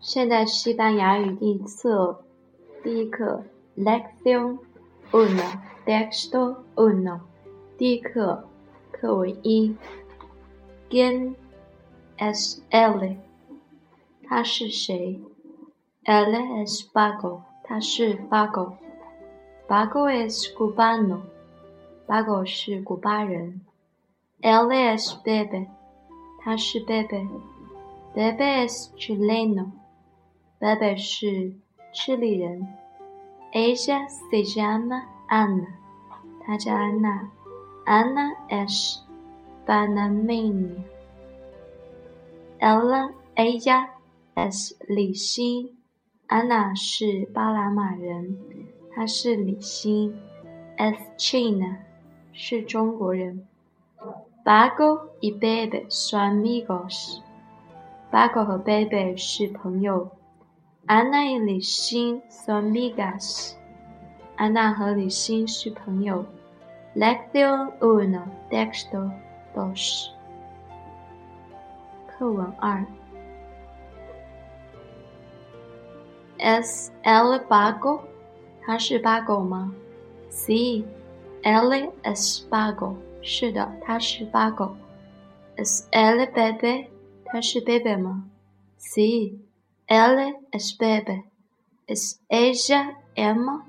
[0.00, 2.22] 现代西班牙语第一册
[2.82, 3.44] 第一课
[3.76, 4.58] ，Lección
[5.12, 7.20] uno，Texto uno，
[7.76, 8.48] 第一课，
[8.90, 9.76] 课文一
[10.88, 11.36] g i n
[12.16, 13.18] es él？
[14.26, 15.20] 他是谁
[16.06, 16.30] ？Él
[16.64, 18.72] es Paco，他是 Paco。
[19.68, 23.60] Paco es cubano，Paco 是古巴人。
[24.40, 25.66] Él es Bebe，
[26.42, 29.72] 他是 Bebe，Bebe es chileno。
[30.60, 31.54] Bebe 是
[31.90, 32.68] 智利人
[33.50, 35.68] ，Ella se llama Ana，
[36.44, 37.30] 她叫安娜
[37.86, 38.98] ，Ana es
[39.66, 40.84] panameña。
[42.58, 43.88] Ella ella
[44.34, 45.78] es 李欣
[46.28, 48.36] ，Ana 是巴拿马人，
[48.94, 50.14] 她是李欣
[50.76, 51.78] ，Es China
[52.34, 53.46] 是中国人。
[54.44, 60.10] Bago y Bebe son amigos，Bago 和 Bebe 是朋友。
[60.86, 63.52] Ana y 李欣 son amigas。
[64.36, 66.24] 安娜和李欣是朋友。
[66.96, 69.10] Lección uno, texto
[69.54, 70.10] dos。
[72.08, 72.84] 课文二。
[76.38, 78.00] Es el Bago？
[78.62, 79.72] 他是八狗吗
[80.30, 80.84] ？Sí,
[81.42, 82.96] él es Bago。
[83.22, 84.74] 是的，他是八狗。
[85.56, 86.88] Es el Bebe？
[87.26, 88.24] 他是 baby 吗
[88.78, 89.38] ？Sí。
[89.89, 91.25] Él es Bebe.
[91.87, 93.63] Es ella Emma?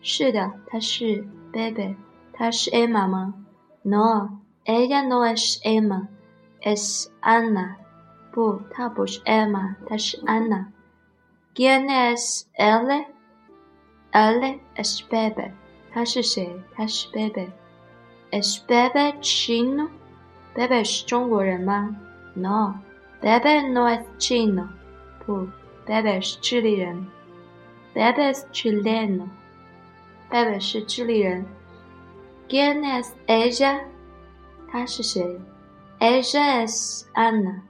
[0.00, 1.96] 是的，她是 Bebe。
[2.32, 3.34] 她是 Emma 吗？
[3.82, 6.08] No, ella no es Emma.
[6.60, 7.76] Es Ana.
[8.32, 13.06] 不，她不是 Emma，她是 Anna。¿Quién es él?
[14.12, 15.52] Él es Bebe。
[15.92, 16.60] 他是谁？
[16.74, 19.88] 他是 Bebe。Es Bebe chino?
[20.54, 21.94] Bebe 是中国人吗？
[22.34, 22.80] No,
[23.20, 24.68] Bebe no es chino。
[25.29, 25.47] 不
[25.85, 27.05] ，Bebe 是智利人
[27.93, 31.45] ，Bebe es chileno，Bebe 是智利人。
[32.47, 33.83] ¿Quién es ella？
[34.71, 35.39] 她是谁
[35.99, 37.61] ？Ella es Ana，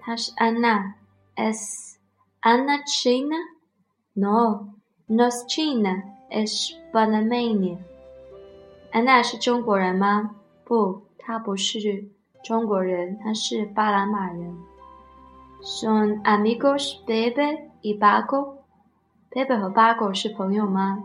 [0.00, 0.94] 她是安娜。
[1.36, 1.98] Es
[2.40, 7.76] Anna China？No，no es China，es panameña。
[8.92, 10.36] 安娜是中国人吗？
[10.64, 12.08] 不，她不是
[12.42, 14.56] 中国人，她是巴拿马人。
[15.60, 18.58] Son amigos Bebe y Paco.
[19.30, 21.02] Bebe 和 Paco 是朋友吗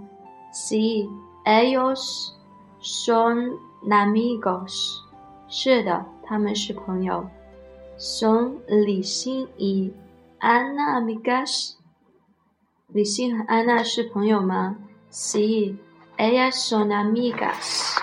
[0.53, 1.09] ？Sí,
[1.45, 2.33] ellos
[2.81, 3.57] son
[3.89, 5.01] amigos.
[5.47, 7.27] 是的，他们是朋友。
[7.97, 9.91] Son 李欣 y
[10.39, 11.75] Ana amigas.
[12.87, 14.77] 李欣和安娜是朋友吗
[15.11, 15.77] ？Sí,
[16.17, 17.97] ellas son amigas.